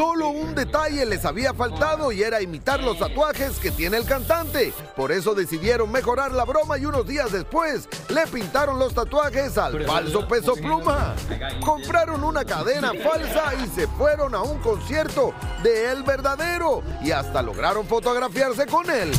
Solo 0.03 0.31
un 0.31 0.53
detalle 0.53 1.05
les 1.05 1.23
había 1.23 1.53
faltado 1.53 2.11
y 2.11 2.23
era 2.23 2.41
imitar 2.41 2.83
los 2.83 2.99
tatuajes 2.99 3.57
que 3.57 3.71
tiene 3.71 3.95
el 3.95 4.05
cantante. 4.05 4.73
Por 4.97 5.13
eso 5.13 5.33
decidieron 5.33 5.89
mejorar 5.89 6.33
la 6.33 6.43
broma 6.43 6.77
y 6.77 6.85
unos 6.85 7.07
días 7.07 7.31
después 7.31 7.87
le 8.09 8.27
pintaron 8.27 8.77
los 8.77 8.93
tatuajes 8.93 9.57
al 9.57 9.81
falso 9.85 10.27
peso 10.27 10.55
pluma. 10.55 11.15
Compraron 11.63 12.21
una 12.21 12.43
cadena 12.43 12.91
falsa 13.01 13.53
y 13.63 13.67
se 13.69 13.87
fueron 13.87 14.35
a 14.35 14.41
un 14.41 14.59
concierto 14.59 15.33
de 15.63 15.91
El 15.91 16.03
Verdadero 16.03 16.83
y 17.01 17.11
hasta 17.11 17.41
lograron 17.41 17.87
fotografiarse 17.87 18.65
con 18.65 18.89
él. 18.89 19.09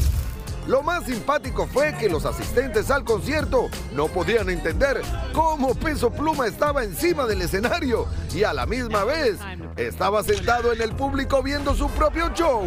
Lo 0.67 0.83
más 0.83 1.05
simpático 1.05 1.67
fue 1.67 1.95
que 1.99 2.09
los 2.09 2.25
asistentes 2.25 2.91
al 2.91 3.05
concierto 3.05 3.69
no 3.93 4.09
podían 4.09 4.49
entender 4.49 5.03
cómo 5.35 5.75
Peso 5.75 6.11
Pluma 6.11 6.47
estaba 6.47 6.85
encima 6.85 7.27
del 7.27 7.43
escenario 7.43 8.07
y 8.35 8.45
a 8.45 8.55
la 8.55 8.65
misma 8.65 9.05
vez 9.05 9.37
estaba 9.77 10.23
sentado 10.23 10.73
en 10.73 10.81
el 10.81 10.93
público 10.93 11.43
viendo 11.43 11.75
su 11.75 11.89
propio 11.91 12.31
show. 12.31 12.65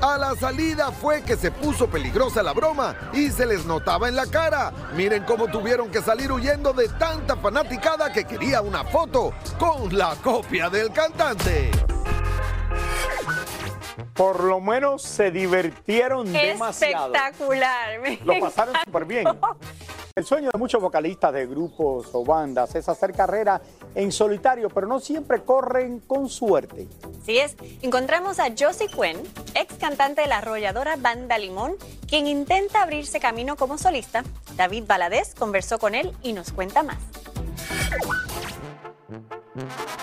A 0.00 0.16
la 0.16 0.36
salida 0.36 0.90
fue 0.90 1.22
que 1.22 1.36
se 1.36 1.50
puso 1.50 1.88
peligrosa 1.88 2.42
la 2.42 2.52
broma 2.52 2.94
y 3.12 3.30
se 3.30 3.44
les 3.44 3.66
notaba 3.66 4.08
en 4.08 4.16
la 4.16 4.26
cara. 4.26 4.72
Miren 4.94 5.24
cómo 5.24 5.48
tuvieron 5.48 5.90
que 5.90 6.00
salir 6.00 6.30
huyendo 6.32 6.72
de 6.72 6.88
tanta 6.88 7.36
fanaticada 7.36 8.10
que 8.12 8.24
quería 8.24 8.62
una 8.62 8.84
foto 8.84 9.32
con 9.58 9.96
la 9.98 10.14
copia 10.22 10.70
del 10.70 10.92
cantante. 10.92 11.70
Por 14.14 14.44
lo 14.44 14.60
menos 14.60 15.02
se 15.02 15.30
divirtieron 15.30 16.32
demasiado. 16.32 17.14
Espectacular. 17.14 18.00
Lo 18.24 18.38
pasaron 18.40 18.74
súper 18.84 19.04
bien. 19.04 19.26
El 20.14 20.24
sueño 20.24 20.50
de 20.52 20.58
muchos 20.58 20.82
vocalistas 20.82 21.32
de 21.32 21.46
grupos 21.46 22.08
o 22.12 22.24
bandas 22.24 22.74
es 22.74 22.88
hacer 22.88 23.12
carrera 23.12 23.60
en 23.94 24.10
solitario, 24.10 24.68
pero 24.68 24.88
no 24.88 24.98
siempre 24.98 25.44
corren 25.44 26.00
con 26.00 26.28
suerte. 26.28 26.88
Así 27.22 27.38
es, 27.38 27.56
encontramos 27.82 28.40
a 28.40 28.48
Josie 28.58 28.88
Cuen, 28.90 29.16
ex 29.54 29.74
cantante 29.74 30.22
de 30.22 30.26
la 30.26 30.38
arrolladora 30.38 30.96
Banda 30.96 31.38
Limón, 31.38 31.76
quien 32.08 32.26
intenta 32.26 32.82
abrirse 32.82 33.20
camino 33.20 33.54
como 33.54 33.78
solista. 33.78 34.24
David 34.56 34.84
Valadez 34.88 35.36
conversó 35.36 35.78
con 35.78 35.94
él 35.94 36.12
y 36.24 36.32
nos 36.32 36.50
cuenta 36.50 36.82
más. 36.82 36.98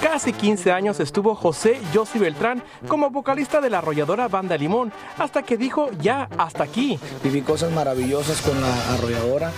Casi 0.06 0.34
15 0.34 0.72
años 0.72 1.00
estuvo 1.00 1.34
José 1.34 1.82
Yossi 1.92 2.20
Beltrán 2.20 2.62
como 2.88 3.10
vocalista 3.10 3.60
de 3.60 3.72
la 3.72 3.80
arrolladora 3.80 4.28
Banda 4.28 4.56
Limón, 4.56 4.94
hasta 5.18 5.42
que 5.42 5.58
dijo 5.58 5.90
ya 6.00 6.30
hasta 6.38 6.64
aquí. 6.64 7.00
Viví 7.24 7.42
cosas 7.42 7.72
maravillosas 7.72 8.40
con 8.42 8.62
la 8.62 8.94
arrolladora, 8.94 9.52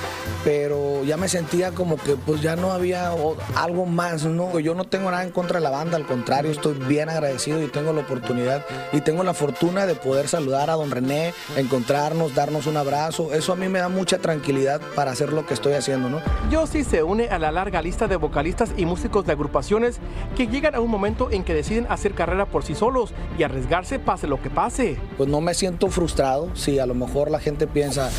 pero 0.45 1.03
ya 1.03 1.17
me 1.17 1.27
sentía 1.27 1.71
como 1.71 1.97
que 1.97 2.15
pues 2.15 2.41
ya 2.41 2.55
no 2.55 2.71
había 2.71 3.11
algo 3.55 3.85
más, 3.85 4.23
¿no? 4.23 4.57
Yo 4.61 4.73
no 4.73 4.85
tengo 4.85 5.11
nada 5.11 5.23
en 5.23 5.31
contra 5.31 5.59
de 5.59 5.65
la 5.65 5.69
banda, 5.69 5.97
al 5.97 6.05
contrario, 6.05 6.49
estoy 6.49 6.75
bien 6.75 7.09
agradecido 7.09 7.61
y 7.61 7.67
tengo 7.67 7.91
la 7.91 7.99
oportunidad 7.99 8.65
y 8.93 9.01
tengo 9.01 9.23
la 9.25 9.33
fortuna 9.33 9.85
de 9.85 9.95
poder 9.95 10.29
saludar 10.29 10.69
a 10.69 10.75
don 10.75 10.91
René, 10.91 11.33
encontrarnos, 11.57 12.35
darnos 12.35 12.67
un 12.67 12.77
abrazo. 12.77 13.33
Eso 13.33 13.51
a 13.51 13.57
mí 13.57 13.67
me 13.67 13.79
da 13.79 13.89
mucha 13.89 14.19
tranquilidad 14.19 14.79
para 14.95 15.11
hacer 15.11 15.33
lo 15.33 15.45
que 15.45 15.53
estoy 15.53 15.73
haciendo, 15.73 16.09
¿no? 16.09 16.21
Yossi 16.49 16.85
se 16.85 17.03
une 17.03 17.27
a 17.27 17.37
la 17.37 17.51
larga 17.51 17.81
lista 17.81 18.07
de 18.07 18.15
vocalistas 18.15 18.71
y 18.77 18.85
músicos 18.85 19.25
de 19.25 19.33
agrupaciones 19.33 19.99
que 20.37 20.45
llegan 20.45 20.75
a 20.75 20.81
un 20.81 20.91
momento 20.91 21.31
en 21.31 21.43
que 21.43 21.55
deciden 21.55 21.87
hacer 21.89 22.13
carrera 22.13 22.45
por 22.45 22.63
sí 22.63 22.75
solos 22.75 23.11
y 23.39 23.43
arriesgarse 23.43 23.97
pase 23.97 24.27
lo 24.27 24.39
que 24.39 24.51
pase. 24.51 24.95
Pues 25.17 25.27
no 25.27 25.41
me 25.41 25.55
siento 25.55 25.89
frustrado, 25.89 26.55
si 26.55 26.77
a 26.77 26.85
lo 26.85 26.93
mejor 26.93 27.31
la 27.31 27.39
gente 27.39 27.65
piensa, 27.65 28.11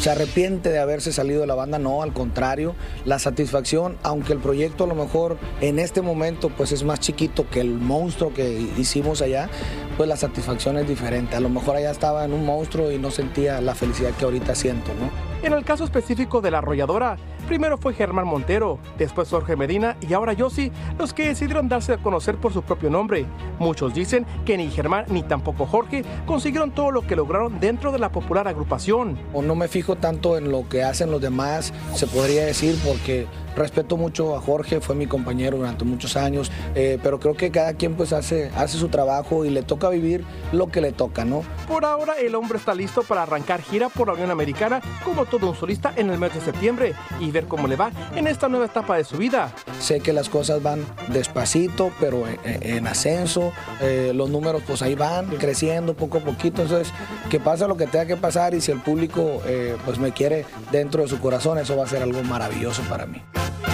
se 0.00 0.08
arrepiente 0.08 0.70
de 0.70 0.78
haberse 0.78 1.12
salido 1.12 1.42
de 1.42 1.46
la 1.46 1.54
banda, 1.54 1.78
no, 1.78 2.00
al 2.00 2.14
contrario, 2.14 2.74
la 3.04 3.18
satisfacción, 3.18 3.98
aunque 4.02 4.32
el 4.32 4.38
proyecto 4.38 4.84
a 4.84 4.86
lo 4.86 4.94
mejor 4.94 5.36
en 5.60 5.78
este 5.78 6.00
momento 6.00 6.48
pues 6.48 6.72
es 6.72 6.82
más 6.82 7.00
chiquito 7.00 7.46
que 7.50 7.60
el 7.60 7.74
monstruo 7.74 8.32
que 8.32 8.58
hicimos 8.78 9.20
allá, 9.20 9.50
pues 9.98 10.08
la 10.08 10.16
satisfacción 10.16 10.78
es 10.78 10.88
diferente, 10.88 11.36
a 11.36 11.40
lo 11.40 11.50
mejor 11.50 11.76
allá 11.76 11.90
estaba 11.90 12.24
en 12.24 12.32
un 12.32 12.46
monstruo 12.46 12.90
y 12.90 12.98
no 12.98 13.10
sentía 13.10 13.60
la 13.60 13.74
felicidad 13.74 14.12
que 14.12 14.24
ahorita 14.24 14.54
siento, 14.54 14.92
¿no? 14.94 15.35
En 15.46 15.52
el 15.52 15.64
caso 15.64 15.84
específico 15.84 16.40
de 16.40 16.50
la 16.50 16.58
arrolladora, 16.58 17.16
primero 17.46 17.78
fue 17.78 17.94
Germán 17.94 18.26
Montero, 18.26 18.80
después 18.98 19.30
Jorge 19.30 19.54
Medina 19.54 19.96
y 20.00 20.12
ahora 20.12 20.32
Yossi, 20.32 20.72
los 20.98 21.14
que 21.14 21.28
decidieron 21.28 21.68
darse 21.68 21.92
a 21.92 21.98
conocer 21.98 22.36
por 22.36 22.52
su 22.52 22.62
propio 22.62 22.90
nombre. 22.90 23.26
Muchos 23.60 23.94
dicen 23.94 24.26
que 24.44 24.56
ni 24.56 24.68
Germán 24.72 25.04
ni 25.08 25.22
tampoco 25.22 25.64
Jorge 25.64 26.04
consiguieron 26.26 26.72
todo 26.72 26.90
lo 26.90 27.06
que 27.06 27.14
lograron 27.14 27.60
dentro 27.60 27.92
de 27.92 28.00
la 28.00 28.10
popular 28.10 28.48
agrupación. 28.48 29.16
No 29.40 29.54
me 29.54 29.68
fijo 29.68 29.94
tanto 29.94 30.36
en 30.36 30.50
lo 30.50 30.68
que 30.68 30.82
hacen 30.82 31.12
los 31.12 31.20
demás, 31.20 31.72
se 31.94 32.08
podría 32.08 32.44
decir, 32.44 32.76
porque 32.84 33.28
respeto 33.54 33.96
mucho 33.96 34.36
a 34.36 34.40
Jorge, 34.40 34.80
fue 34.80 34.96
mi 34.96 35.06
compañero 35.06 35.58
durante 35.58 35.84
muchos 35.84 36.16
años, 36.16 36.50
eh, 36.74 36.98
pero 37.02 37.20
creo 37.20 37.34
que 37.34 37.52
cada 37.52 37.74
quien 37.74 37.94
pues 37.94 38.12
hace, 38.12 38.50
hace 38.56 38.78
su 38.78 38.88
trabajo 38.88 39.44
y 39.44 39.50
le 39.50 39.62
toca 39.62 39.88
vivir 39.90 40.24
lo 40.52 40.66
que 40.66 40.80
le 40.80 40.90
toca, 40.90 41.24
¿no? 41.24 41.42
Por 41.68 41.84
ahora 41.84 42.14
el 42.20 42.34
hombre 42.34 42.58
está 42.58 42.74
listo 42.74 43.04
para 43.04 43.22
arrancar 43.22 43.62
gira 43.62 43.88
por 43.88 44.08
la 44.08 44.14
Unión 44.14 44.32
Americana 44.32 44.82
como 45.04 45.24
todo 45.24 45.35
un 45.44 45.56
solista 45.56 45.92
en 45.96 46.10
el 46.10 46.18
mes 46.18 46.34
de 46.34 46.40
septiembre 46.40 46.94
y 47.20 47.30
ver 47.30 47.46
cómo 47.46 47.66
le 47.66 47.76
va 47.76 47.90
en 48.14 48.26
esta 48.26 48.48
nueva 48.48 48.66
etapa 48.66 48.96
de 48.96 49.04
su 49.04 49.16
vida. 49.16 49.52
Sé 49.80 50.00
que 50.00 50.12
las 50.12 50.28
cosas 50.28 50.62
van 50.62 50.84
despacito, 51.08 51.92
pero 52.00 52.26
en, 52.26 52.38
en 52.44 52.86
ascenso, 52.86 53.52
eh, 53.80 54.12
los 54.14 54.30
números 54.30 54.62
pues 54.66 54.82
ahí 54.82 54.94
van 54.94 55.26
creciendo 55.36 55.94
poco 55.94 56.18
a 56.18 56.20
poquito, 56.20 56.62
entonces 56.62 56.92
que 57.30 57.40
pasa 57.40 57.66
lo 57.66 57.76
que 57.76 57.86
tenga 57.86 58.06
que 58.06 58.16
pasar 58.16 58.54
y 58.54 58.60
si 58.60 58.72
el 58.72 58.80
público 58.80 59.42
eh, 59.46 59.76
pues 59.84 59.98
me 59.98 60.12
quiere 60.12 60.46
dentro 60.70 61.02
de 61.02 61.08
su 61.08 61.20
corazón, 61.20 61.58
eso 61.58 61.76
va 61.76 61.84
a 61.84 61.88
ser 61.88 62.02
algo 62.02 62.22
maravilloso 62.22 62.82
para 62.88 63.06
mí. 63.06 63.22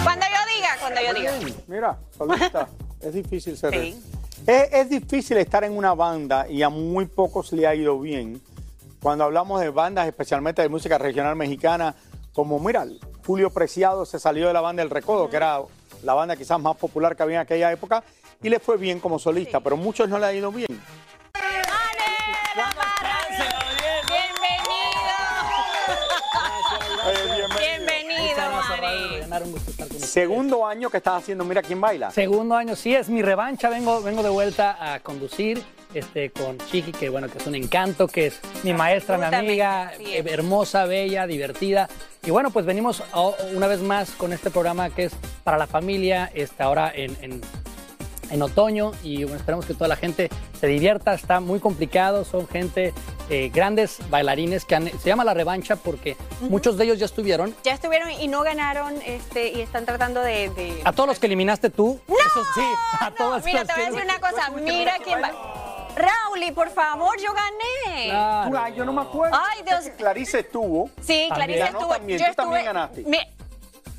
Cuando 0.03 0.25
yo 0.25 0.55
diga, 0.55 0.69
cuando 0.79 1.01
yo 1.01 1.13
diga. 1.13 1.55
Mira, 1.67 1.97
solista, 2.17 2.67
es 3.01 3.13
difícil 3.13 3.57
ser. 3.57 3.73
Sí. 3.73 4.01
Es, 4.45 4.73
es 4.73 4.89
difícil 4.89 5.37
estar 5.37 5.63
en 5.63 5.77
una 5.77 5.93
banda 5.93 6.47
y 6.49 6.63
a 6.63 6.69
muy 6.69 7.05
pocos 7.05 7.53
le 7.53 7.65
ha 7.67 7.75
ido 7.75 7.99
bien. 7.99 8.41
Cuando 9.03 9.25
hablamos 9.25 9.59
de 9.59 9.69
bandas, 9.69 10.07
especialmente 10.07 10.61
de 10.61 10.69
música 10.69 10.97
regional 10.97 11.35
mexicana, 11.35 11.93
como 12.31 12.57
mira, 12.57 12.85
Julio 13.27 13.49
Preciado 13.49 14.05
se 14.05 14.17
salió 14.17 14.47
de 14.47 14.53
la 14.53 14.61
banda 14.61 14.81
El 14.81 14.89
Recodo, 14.89 15.29
que 15.29 15.35
era 15.35 15.59
la 16.03 16.13
banda 16.13 16.37
quizás 16.37 16.57
más 16.57 16.77
popular 16.77 17.13
que 17.13 17.23
había 17.23 17.35
en 17.35 17.41
aquella 17.41 17.69
época, 17.69 18.01
y 18.41 18.47
le 18.47 18.61
fue 18.61 18.77
bien 18.77 19.01
como 19.01 19.19
solista, 19.19 19.59
pero 19.59 19.75
muchos 19.75 20.07
no 20.07 20.17
le 20.19 20.25
ha 20.25 20.33
ido 20.33 20.53
bien. 20.53 20.67
Segundo 29.99 30.65
año 30.65 30.89
que 30.89 30.97
estás 30.97 31.23
haciendo 31.23 31.43
Mira 31.43 31.61
quién 31.61 31.81
baila. 31.81 32.09
Segundo 32.11 32.55
año, 32.55 32.73
sí, 32.77 32.95
es 32.95 33.09
mi 33.09 33.21
revancha. 33.21 33.67
Vengo, 33.67 34.01
vengo 34.01 34.23
de 34.23 34.29
vuelta 34.29 34.93
a 34.93 35.01
conducir 35.01 35.61
este, 35.93 36.29
con 36.31 36.57
Chiqui, 36.57 36.91
que 36.91 37.09
bueno, 37.09 37.29
que 37.29 37.37
es 37.37 37.47
un 37.47 37.55
encanto, 37.55 38.07
que 38.07 38.27
es 38.27 38.39
mi 38.63 38.73
maestra, 38.73 39.17
mi 39.17 39.25
amiga, 39.35 39.91
eh, 39.99 40.23
hermosa, 40.27 40.85
bella, 40.85 41.27
divertida. 41.27 41.89
Y 42.25 42.31
bueno, 42.31 42.51
pues 42.51 42.65
venimos 42.65 43.03
o- 43.13 43.35
una 43.53 43.67
vez 43.67 43.81
más 43.81 44.11
con 44.11 44.33
este 44.33 44.49
programa 44.49 44.89
que 44.89 45.05
es 45.05 45.13
para 45.43 45.57
la 45.57 45.67
familia, 45.67 46.31
este, 46.33 46.63
ahora 46.63 46.91
en, 46.93 47.15
en- 47.21 47.41
en 48.31 48.41
otoño. 48.41 48.91
Y 49.03 49.23
bueno, 49.23 49.37
esperamos 49.37 49.65
que 49.65 49.73
toda 49.73 49.87
la 49.89 49.95
gente 49.97 50.29
se 50.59 50.67
divierta. 50.67 51.13
Está 51.13 51.39
muy 51.39 51.59
complicado, 51.59 52.23
son 52.25 52.47
gente 52.47 52.93
eh, 53.29 53.49
grandes 53.53 53.99
bailarines 54.09 54.65
que 54.65 54.75
han, 54.75 54.87
se 54.99 55.07
llama 55.09 55.23
la 55.23 55.33
revancha 55.33 55.75
porque 55.77 56.17
muchos 56.41 56.77
de 56.77 56.83
ellos 56.85 56.99
ya 56.99 57.05
estuvieron. 57.05 57.55
Ya 57.63 57.73
estuvieron 57.73 58.11
y 58.11 58.27
no 58.27 58.41
ganaron 58.43 58.93
este, 59.05 59.49
y 59.49 59.61
están 59.61 59.85
tratando 59.85 60.19
de... 60.21 60.49
de- 60.49 60.81
A 60.83 60.91
todos 60.91 61.07
los 61.07 61.19
que 61.19 61.27
eliminaste 61.27 61.69
tú, 61.69 61.99
¡No! 62.07 62.15
esos 62.15 62.47
sí, 62.55 62.61
a 62.99 63.09
No, 63.11 63.15
todos 63.15 63.45
mira, 63.45 63.63
te 63.65 63.73
voy 63.73 63.83
a 63.83 63.85
decir 63.91 64.03
una 64.03 64.19
cosa. 64.19 64.49
Mira 64.61 64.93
quién 65.03 65.21
va. 65.21 65.31
Rauli, 65.95 66.51
por 66.51 66.69
favor, 66.69 67.15
yo 67.19 67.31
gané. 67.33 68.11
Ay, 68.11 68.73
yo 68.75 68.85
no 68.85 68.93
me 68.93 69.01
acuerdo. 69.01 69.37
Ay, 69.49 69.63
Dios. 69.63 69.89
Clarice 69.97 70.39
estuvo. 70.39 70.89
Sí, 71.01 71.29
Clarice 71.33 71.59
Ganó 71.59 71.79
estuvo. 71.79 71.93
también. 71.95 72.19
Yo 72.19 72.25
Tú 72.27 72.33
también 72.35 72.65
ganaste. 72.65 73.05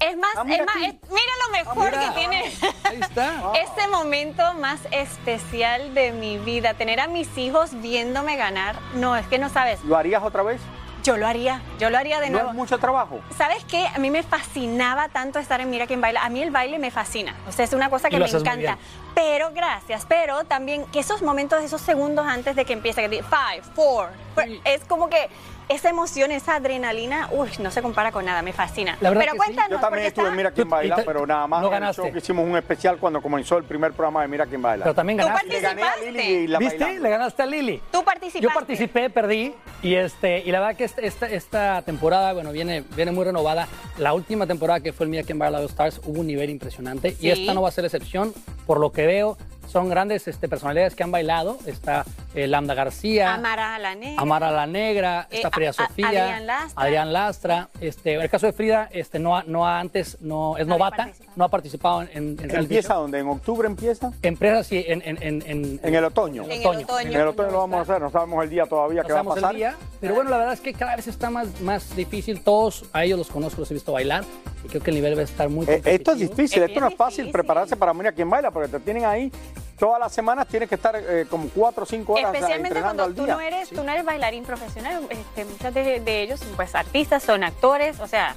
Es 0.01 0.17
más, 0.19 0.33
Ah, 0.37 0.45
mira 0.45 0.65
es 0.65 0.67
más, 0.67 0.77
es- 0.77 1.11
mira 1.11 1.33
lo 1.47 1.53
mejor 1.53 1.91
mira. 1.91 2.01
que 2.01 2.19
tiene. 2.19 2.53
Ahí 2.85 3.01
está. 3.01 3.53
Este 3.55 3.89
momento 3.89 4.53
más 4.55 4.81
especial 4.91 5.95
de 5.95 6.13
mi 6.13 6.37
vida, 6.39 6.75
tener 6.75 7.01
a 7.01 7.07
mis 7.07 7.39
hijos 7.39 7.81
viéndome 7.81 8.37
ganar. 8.37 8.77
No, 8.95 9.17
es 9.17 9.27
que 9.29 9.39
no 9.39 9.49
sabes. 9.49 9.83
¿Lo 9.85 9.97
harías 9.97 10.23
otra 10.23 10.43
vez? 10.43 10.61
Yo 11.05 11.19
lo 11.19 11.27
haría, 11.27 11.61
yo 11.79 11.91
lo 11.91 11.99
haría 11.99 12.19
de 12.19 12.31
¿No 12.31 12.39
nuevo. 12.39 12.49
es 12.51 12.57
mucho 12.57 12.79
trabajo? 12.79 13.21
¿Sabes 13.37 13.63
qué? 13.65 13.87
A 13.95 13.99
mí 13.99 14.09
me 14.11 14.23
fascinaba 14.23 15.11
tanto 15.11 15.39
estar 15.39 15.61
en 15.61 15.69
Mira 15.69 15.87
quién 15.87 16.01
baila. 16.01 16.25
A 16.25 16.31
mí 16.31 16.41
el 16.41 16.51
baile 16.51 16.79
me 16.79 16.91
fascina. 16.91 17.35
O 17.47 17.53
sea, 17.53 17.67
es 17.67 17.75
una 17.75 17.91
cosa 17.91 18.09
Y 18.09 18.13
que 18.13 18.17
lo 18.17 18.21
me 18.21 18.25
haces 18.31 18.41
muy 18.43 18.49
encanta. 18.49 18.77
bien. 18.77 18.79
Pero, 19.15 19.51
gracias. 19.53 20.07
Pero 20.09 20.45
también 20.45 20.87
que 20.87 21.01
esos 21.01 21.21
momentos, 21.21 21.63
esos 21.63 21.83
segundos 21.83 22.27
antes 22.27 22.57
de 22.57 22.65
que 22.65 22.73
empiece, 22.73 23.03
que 23.03 23.11
dice 23.11 23.23
five, 23.25 23.63
four, 23.75 24.09
four, 24.35 24.45
es 24.65 24.83
como 24.87 25.11
que 25.11 25.29
esa 25.69 25.91
emoción, 25.91 26.31
esa 26.31 26.55
adrenalina, 26.57 27.29
uy, 27.33 27.51
no 27.59 27.71
se 27.71 27.83
compara 27.83 28.11
con 28.11 28.25
nada. 28.25 28.41
Me 28.41 28.55
fascina. 28.55 28.97
La 29.03 29.11
verdad 29.11 29.25
Pero 29.25 29.33
que 29.33 29.39
sí. 29.41 29.45
cuéntanos, 29.45 29.71
Yo 29.73 29.81
también 29.81 30.07
estuve 30.07 30.29
en 30.29 30.37
Mira 30.37 30.51
quién 30.53 30.67
Tú- 30.67 30.71
baila, 30.71 30.97
pero 31.05 31.27
nada 31.27 31.47
más 31.47 31.61
no 31.61 31.69
ganaste. 31.69 32.01
show 32.01 32.11
que 32.13 32.19
hicimos 32.19 32.47
un 32.49 32.57
especial 32.57 32.97
cuando 32.97 33.21
comenzó 33.21 33.59
el 33.59 33.65
primer 33.65 33.93
programa 33.93 34.23
de 34.23 34.29
Mira 34.29 34.47
quién 34.47 34.63
baila. 34.63 34.85
Pero 34.85 34.95
también 34.95 35.19
Tú 35.19 35.27
ganaste. 35.27 35.49
Le 35.49 35.61
gané 35.61 35.83
a 35.83 35.97
Lili 35.97 36.23
y 36.23 36.47
la 36.47 36.59
¿Viste? 36.59 36.99
Le 36.99 37.11
ganaste 37.11 37.43
a 37.43 37.47
Lili. 37.47 37.83
Tú 37.93 38.03
participaste. 38.03 38.41
Yo 38.41 38.51
participé, 38.55 39.11
perdí 39.11 39.55
y 39.85 39.97
este 39.97 40.41
y 40.41 40.51
la 40.51 40.61
verdad 40.61 40.77
que 40.77 40.85
esta, 40.85 41.29
esta, 41.29 41.83
temporada, 41.83 42.33
bueno, 42.33 42.53
viene, 42.53 42.83
viene 42.97 43.13
muy 43.13 43.25
renovada. 43.25 43.69
La 43.99 44.15
última 44.15 44.47
temporada 44.47 44.81
que 44.81 44.95
fue 44.95 45.05
el 45.05 45.11
Mira 45.11 45.23
Quién 45.23 45.39
Baila 45.39 45.59
All 45.59 45.67
Stars 45.67 46.01
hubo 46.05 46.21
un 46.21 46.27
nivel 46.27 46.49
impresionante 46.49 47.13
Sí. 47.13 47.27
y 47.27 47.31
esta 47.31 47.53
no 47.53 47.61
va 47.61 47.69
a 47.69 47.73
ser 47.73 47.85
excepción. 47.85 48.33
Por 48.67 48.81
lo 48.81 48.93
que 48.93 49.07
veo, 49.07 49.37
son 49.69 49.89
grandes 49.89 50.29
este, 50.29 50.49
personalidades 50.49 50.95
que 50.95 51.03
han 51.03 51.11
bailado. 51.11 51.59
Está 51.67 52.05
eh, 52.35 52.47
Lambda 52.47 52.75
García, 52.75 53.35
Amara 53.35 53.79
la 53.79 53.95
negra. 53.95 54.23
Amara 54.23 54.51
la 54.51 54.67
Negra, 54.67 55.27
Eh, 55.31 55.37
está 55.37 55.51
Frida 55.51 55.69
a- 55.69 55.71
a- 55.71 55.73
Sofía, 55.89 56.07
Adrián 56.09 56.47
Lastra. 56.47 56.83
Adrián 56.83 57.13
Lastra. 57.13 57.69
Este, 57.81 58.15
en 58.15 58.21
el 58.23 58.31
caso 58.31 58.47
de 58.47 58.53
Frida, 58.53 58.89
este, 58.93 59.19
no, 59.19 59.37
ha- 59.37 59.45
no 59.45 59.67
ha 59.67 59.81
antes, 59.81 60.19
no 60.21 60.57
es 60.57 60.67
No 60.67 60.75
novata, 60.75 61.11
no 61.37 61.45
ha 61.45 61.49
participado 61.49 62.03
en, 62.03 62.09
en, 62.41 62.51
¿Empieza 62.55 62.95
dónde? 62.95 63.19
¿En 63.21 63.29
octubre 63.29 63.67
empieza? 63.67 64.13
Empresas 64.23 64.67
sí, 64.67 64.85
en, 64.87 65.03
en, 65.05 65.23
en, 65.23 65.43
en, 65.47 65.81
En 65.83 65.95
el 65.95 66.05
otoño. 66.05 66.45
En 66.45 66.53
el 66.53 66.59
otoño. 66.67 66.81
otoño. 66.85 67.11
En 67.11 67.21
el 67.21 67.27
otoño 67.29 67.51
lo 67.51 67.59
vamos 67.59 67.79
a 67.79 67.83
hacer, 67.83 68.01
no 68.03 68.11
sabemos 68.11 68.43
el 68.45 68.51
día 68.51 68.67
todavía 68.67 69.03
no 69.03 69.07
que 69.09 69.13
va 69.15 69.21
a 69.21 69.25
pasar. 69.25 69.51
el 69.53 69.57
día, 69.57 69.77
pero 70.01 70.15
bueno, 70.15 70.31
la 70.31 70.39
verdad 70.39 70.55
es 70.55 70.61
que 70.61 70.73
cada 70.75 70.97
vez 70.97 71.07
está 71.09 71.31
más, 71.31 71.61
más 71.61 71.95
difícil. 71.97 72.41
Todos 72.43 72.85
a 72.93 73.05
ellos 73.05 73.19
los 73.19 73.29
conozco, 73.29 73.61
los 73.61 73.71
he 73.71 73.75
visto 73.75 73.93
bailar 73.93 74.25
y 74.65 74.69
creo 74.69 74.83
que 74.83 74.91
el 74.91 74.97
nivel 74.97 75.17
va 75.17 75.21
a 75.21 75.25
estar 75.25 75.49
muy 75.49 75.67
Eh, 75.67 75.77
esto 75.77 75.91
es 75.91 75.95
competitivo. 76.19 76.37
difícil, 76.37 76.63
Es 76.63 76.69
esto 76.71 76.81
no 76.81 76.89
es 76.89 76.95
fácil 76.97 77.17
difícil. 77.27 77.33
prepararse 77.33 77.77
para 77.77 77.93
Mira 77.95 78.13
quién 78.13 78.29
baila, 78.31 78.51
porque 78.51 78.69
te 78.69 78.81
tienen 78.81 79.05
ahí 79.05 79.31
todas 79.79 79.99
las 80.01 80.13
semanas, 80.13 80.47
tienes 80.49 80.69
que 80.69 80.75
estar 80.77 80.95
eh, 80.97 81.27
como 81.29 81.49
cuatro 81.49 81.83
o 81.83 81.87
cinco 81.87 82.15
horas 82.15 82.33
Especialmente 82.35 82.81
cuando 82.81 83.05
al 83.05 83.15
tú 83.15 83.25
día. 83.25 83.35
no 83.35 83.41
eres, 83.41 83.69
tú 83.71 83.83
no 83.85 83.91
eres 83.93 84.05
bailarín 84.05 84.45
profesional, 84.45 85.03
este, 85.11 85.45
muchos 85.45 85.75
de, 85.75 86.01
de 86.01 86.23
ellos 86.23 86.41
pues 86.57 86.75
artistas, 86.75 87.23
son 87.23 87.43
actores, 87.45 87.99
o 88.01 88.07
sea, 88.07 88.35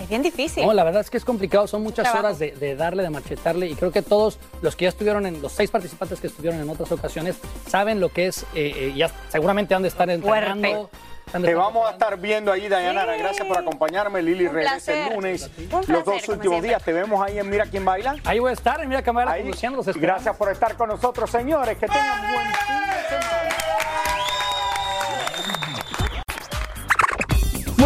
es 0.00 0.08
bien 0.08 0.22
difícil. 0.22 0.64
No, 0.64 0.72
la 0.72 0.84
verdad 0.84 1.00
es 1.02 1.10
que 1.10 1.16
es 1.18 1.24
complicado, 1.24 1.66
son 1.66 1.82
muchas 1.82 2.04
Trabajo. 2.04 2.20
horas 2.26 2.38
de, 2.38 2.52
de 2.52 2.74
darle, 2.76 3.02
de 3.02 3.10
machetarle 3.10 3.66
y 3.66 3.74
creo 3.74 3.90
que 3.92 4.00
todos 4.02 4.38
los 4.62 4.76
que 4.76 4.84
ya 4.84 4.88
estuvieron 4.90 5.26
en, 5.26 5.42
los 5.42 5.52
seis 5.52 5.70
participantes 5.70 6.20
que 6.20 6.28
estuvieron 6.28 6.60
en 6.60 6.68
otras 6.70 6.90
ocasiones, 6.92 7.36
saben 7.68 8.00
lo 8.00 8.08
que 8.10 8.28
es, 8.28 8.44
eh, 8.54 8.72
eh, 8.76 8.92
ya 8.96 9.10
seguramente 9.28 9.74
han 9.74 9.82
de 9.82 9.88
estar 9.88 10.08
entrenando. 10.08 10.68
de 10.68 10.88
Te 11.30 11.54
vamos 11.54 11.88
a 11.88 11.92
estar 11.92 12.16
viendo 12.18 12.50
ahí, 12.52 12.68
Dayanara. 12.68 13.14
Sí. 13.14 13.20
Gracias 13.20 13.46
por 13.46 13.58
acompañarme. 13.58 14.22
Lili 14.22 14.46
Un 14.46 14.54
regresa 14.54 14.74
placer. 14.76 15.08
el 15.08 15.14
lunes. 15.14 15.50
Un 15.58 15.68
Los 15.70 15.86
placer, 15.86 16.04
dos 16.04 16.28
últimos 16.28 16.40
siempre. 16.42 16.68
días 16.68 16.82
te 16.82 16.92
vemos 16.92 17.22
ahí 17.26 17.38
en 17.38 17.48
Mira 17.50 17.66
quién 17.66 17.84
baila. 17.84 18.16
Ahí 18.24 18.38
voy 18.38 18.50
a 18.50 18.54
estar, 18.54 18.86
mira 18.86 19.02
cámara 19.02 19.32
Ahí. 19.32 19.42
conduciendo, 19.42 19.76
los 19.78 19.86
Y 19.86 19.90
esperamos. 19.90 20.16
Gracias 20.22 20.36
por 20.36 20.50
estar 20.50 20.74
con 20.76 20.88
nosotros, 20.88 21.30
señores. 21.30 21.76
Que 21.78 21.86
tengan 21.86 22.20
buen 22.32 22.46
fin 22.46 22.76
de 22.90 23.08
semana. 23.08 23.67